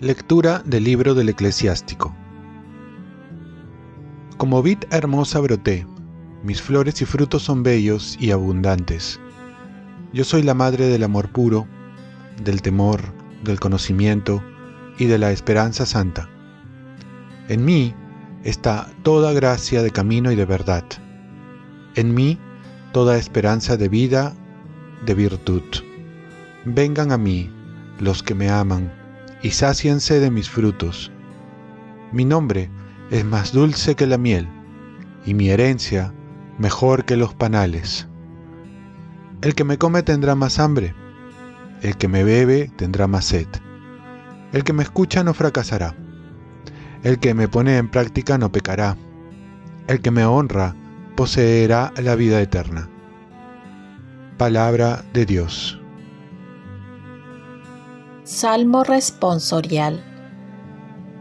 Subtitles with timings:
[0.00, 2.14] Lectura del libro del eclesiástico.
[4.36, 5.84] Como vid hermosa broté,
[6.44, 9.18] mis flores y frutos son bellos y abundantes.
[10.12, 11.66] Yo soy la madre del amor puro,
[12.44, 13.02] del temor,
[13.42, 14.40] del conocimiento
[14.98, 16.28] y de la esperanza santa.
[17.48, 17.92] En mí
[18.48, 20.84] está toda gracia de camino y de verdad.
[21.94, 22.38] En mí
[22.92, 24.34] toda esperanza de vida,
[25.04, 25.62] de virtud.
[26.64, 27.50] Vengan a mí
[28.00, 28.92] los que me aman
[29.42, 31.12] y sáciense de mis frutos.
[32.10, 32.70] Mi nombre
[33.10, 34.48] es más dulce que la miel,
[35.26, 36.14] y mi herencia
[36.58, 38.08] mejor que los panales.
[39.42, 40.94] El que me come tendrá más hambre,
[41.82, 43.46] el que me bebe tendrá más sed.
[44.52, 45.94] El que me escucha no fracasará,
[47.02, 48.96] el que me pone en práctica no pecará,
[49.86, 50.74] el que me honra
[51.16, 52.88] poseerá la vida eterna.
[54.36, 55.80] Palabra de Dios.
[58.24, 60.04] Salmo responsorial.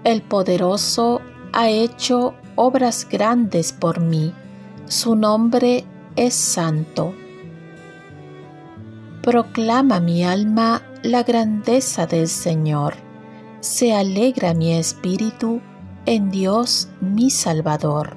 [0.03, 1.21] El poderoso
[1.53, 4.33] ha hecho obras grandes por mí.
[4.85, 7.13] Su nombre es santo.
[9.23, 12.95] Proclama mi alma la grandeza del Señor.
[13.61, 15.61] Se alegra mi espíritu
[16.07, 18.15] en Dios mi Salvador.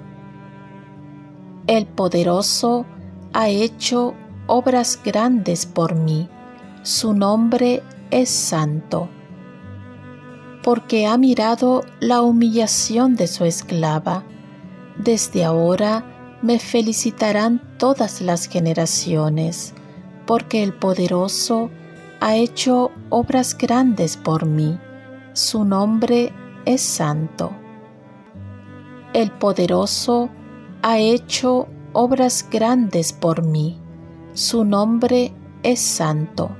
[1.66, 2.86] El poderoso
[3.32, 4.14] ha hecho
[4.46, 6.28] obras grandes por mí.
[6.82, 9.08] Su nombre es santo,
[10.62, 14.22] porque ha mirado la humillación de su esclava.
[14.96, 19.74] Desde ahora me felicitarán todas las generaciones,
[20.26, 21.70] porque el poderoso
[22.20, 24.78] ha hecho obras grandes por mí.
[25.32, 26.32] Su nombre
[26.66, 27.59] es santo.
[29.12, 30.30] El poderoso
[30.82, 33.78] ha hecho obras grandes por mí.
[34.34, 36.50] Su nombre es santo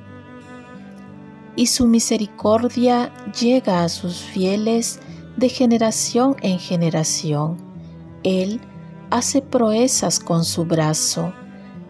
[1.57, 5.01] y su misericordia llega a sus fieles
[5.37, 7.59] de generación en generación.
[8.23, 8.61] Él
[9.11, 11.33] hace proezas con su brazo,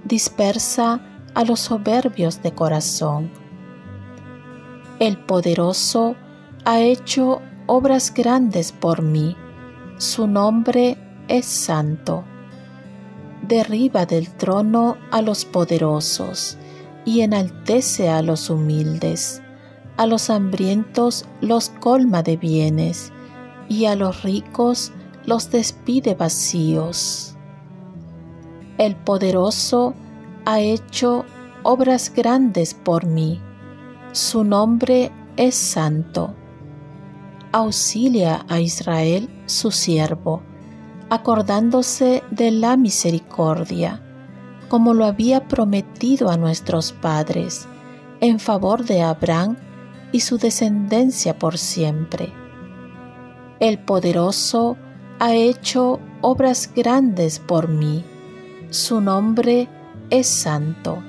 [0.04, 1.00] dispersa
[1.34, 3.30] a los soberbios de corazón.
[4.98, 6.16] El poderoso
[6.64, 9.36] ha hecho obras grandes por mí,
[10.00, 12.24] su nombre es santo.
[13.46, 16.58] Derriba del trono a los poderosos
[17.04, 19.40] y enaltece a los humildes
[20.00, 23.12] a los hambrientos los colma de bienes,
[23.68, 24.92] y a los ricos
[25.26, 27.36] los despide vacíos.
[28.78, 29.92] El poderoso
[30.46, 31.26] ha hecho
[31.64, 33.42] obras grandes por mí,
[34.12, 36.34] su nombre es santo.
[37.52, 40.42] Auxilia a Israel su siervo,
[41.08, 44.00] acordándose de la misericordia,
[44.68, 47.66] como lo había prometido a nuestros padres,
[48.20, 49.56] en favor de Abraham
[50.12, 52.32] y su descendencia por siempre.
[53.58, 54.76] El poderoso
[55.18, 58.04] ha hecho obras grandes por mí.
[58.70, 59.68] Su nombre
[60.08, 61.02] es santo.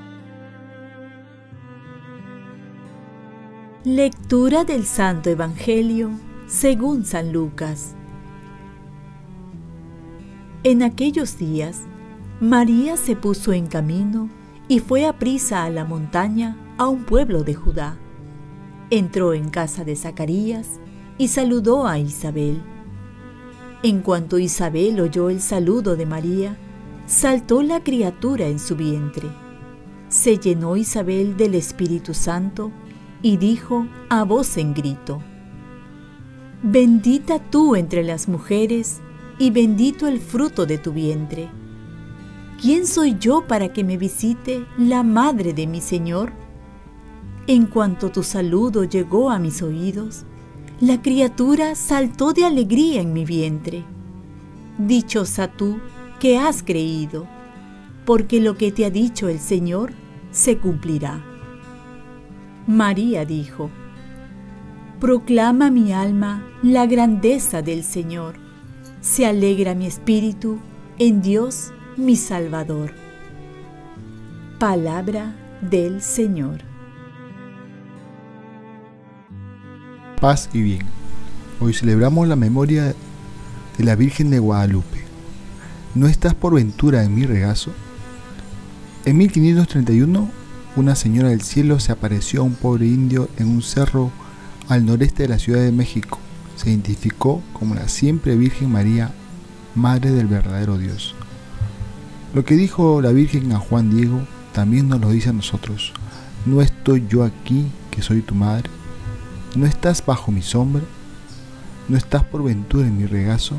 [3.83, 7.95] Lectura del Santo Evangelio según San Lucas.
[10.63, 11.83] En aquellos días,
[12.39, 14.29] María se puso en camino
[14.67, 17.97] y fue a prisa a la montaña a un pueblo de Judá
[18.91, 20.79] entró en casa de Zacarías
[21.17, 22.61] y saludó a Isabel.
[23.83, 26.57] En cuanto Isabel oyó el saludo de María,
[27.07, 29.29] saltó la criatura en su vientre.
[30.09, 32.71] Se llenó Isabel del Espíritu Santo
[33.21, 35.23] y dijo a voz en grito,
[36.63, 38.99] Bendita tú entre las mujeres
[39.39, 41.49] y bendito el fruto de tu vientre.
[42.61, 46.31] ¿Quién soy yo para que me visite la madre de mi Señor?
[47.47, 50.25] En cuanto tu saludo llegó a mis oídos,
[50.79, 53.83] la criatura saltó de alegría en mi vientre.
[54.77, 55.79] Dichosa tú
[56.19, 57.25] que has creído,
[58.05, 59.93] porque lo que te ha dicho el Señor
[60.29, 61.25] se cumplirá.
[62.67, 63.71] María dijo,
[65.01, 68.35] Proclama mi alma la grandeza del Señor,
[69.01, 70.59] se alegra mi espíritu
[70.99, 72.93] en Dios mi Salvador.
[74.59, 76.61] Palabra del Señor.
[80.19, 80.81] paz y bien.
[81.59, 82.93] Hoy celebramos la memoria
[83.79, 84.99] de la Virgen de Guadalupe.
[85.95, 87.71] ¿No estás por ventura en mi regazo?
[89.05, 90.29] En 1531,
[90.75, 94.11] una señora del cielo se apareció a un pobre indio en un cerro
[94.67, 96.19] al noreste de la Ciudad de México.
[96.55, 99.11] Se identificó como la siempre Virgen María
[99.75, 101.15] Madre del verdadero Dios.
[102.33, 104.21] Lo que dijo la Virgen a Juan Diego
[104.53, 105.93] también nos lo dice a nosotros.
[106.45, 108.69] ¿No estoy yo aquí que soy tu madre?
[109.55, 110.83] ¿No estás bajo mi sombra?
[111.87, 113.55] ¿No estás por ventura en mi regazo?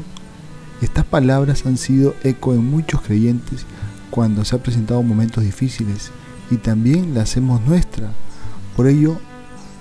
[0.81, 3.67] Estas palabras han sido eco en muchos creyentes
[4.11, 6.11] cuando se han presentado momentos difíciles
[6.51, 8.11] y también las hacemos nuestra.
[8.77, 9.19] Por ello,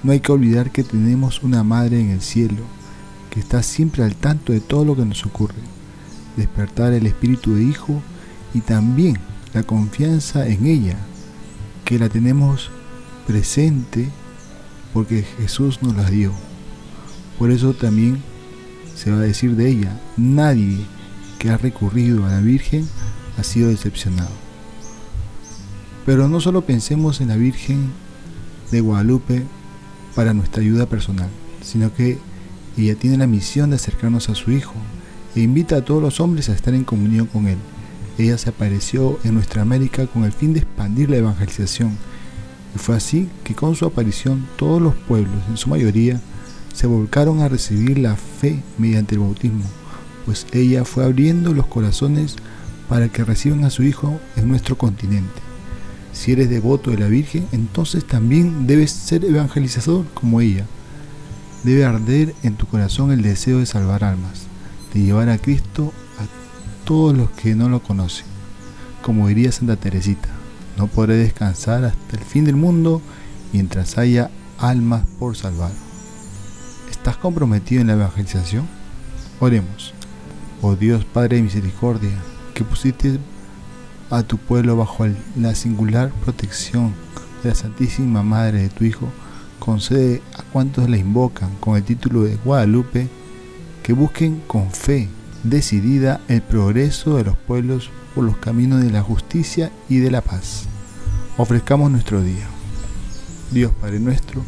[0.03, 2.63] no hay que olvidar que tenemos una madre en el cielo
[3.29, 5.61] que está siempre al tanto de todo lo que nos ocurre.
[6.35, 8.01] Despertar el espíritu de hijo
[8.53, 9.17] y también
[9.53, 10.97] la confianza en ella,
[11.85, 12.69] que la tenemos
[13.27, 14.09] presente
[14.93, 16.33] porque Jesús nos la dio.
[17.39, 18.21] Por eso también
[18.95, 20.79] se va a decir de ella, nadie
[21.39, 22.87] que ha recurrido a la Virgen
[23.37, 24.29] ha sido decepcionado.
[26.05, 27.91] Pero no solo pensemos en la Virgen
[28.71, 29.43] de Guadalupe
[30.15, 31.29] para nuestra ayuda personal,
[31.61, 32.17] sino que
[32.77, 34.73] ella tiene la misión de acercarnos a su Hijo
[35.35, 37.57] e invita a todos los hombres a estar en comunión con Él.
[38.17, 41.97] Ella se apareció en nuestra América con el fin de expandir la evangelización,
[42.75, 46.21] y fue así que con su aparición todos los pueblos, en su mayoría,
[46.73, 49.65] se volcaron a recibir la fe mediante el bautismo,
[50.25, 52.35] pues ella fue abriendo los corazones
[52.87, 55.50] para que reciban a su Hijo en nuestro continente.
[56.13, 60.65] Si eres devoto de la Virgen, entonces también debes ser evangelizador como ella.
[61.63, 64.43] Debe arder en tu corazón el deseo de salvar almas,
[64.93, 68.25] de llevar a Cristo a todos los que no lo conocen.
[69.01, 70.29] Como diría Santa Teresita,
[70.77, 73.01] no podré descansar hasta el fin del mundo
[73.53, 75.71] mientras haya almas por salvar.
[76.89, 78.67] ¿Estás comprometido en la evangelización?
[79.39, 79.93] Oremos.
[80.61, 82.11] Oh Dios Padre de misericordia,
[82.53, 83.17] que pusiste
[84.11, 86.93] a tu pueblo bajo la singular protección
[87.41, 89.07] de la Santísima Madre de tu Hijo,
[89.57, 93.07] concede a cuantos la invocan con el título de Guadalupe
[93.83, 95.07] que busquen con fe
[95.43, 100.21] decidida el progreso de los pueblos por los caminos de la justicia y de la
[100.21, 100.65] paz.
[101.37, 102.47] Ofrezcamos nuestro día.
[103.51, 104.43] Dios Padre nuestro,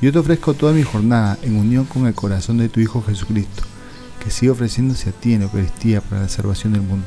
[0.00, 3.62] yo te ofrezco toda mi jornada en unión con el corazón de tu Hijo Jesucristo,
[4.22, 7.06] que sigue ofreciéndose a ti en Eucaristía para la salvación del mundo.